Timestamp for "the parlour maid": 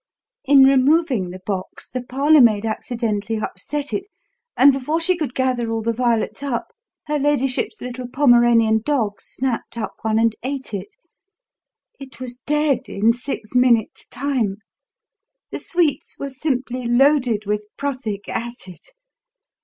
1.87-2.65